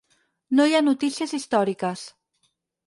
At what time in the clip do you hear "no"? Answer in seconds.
0.59-0.65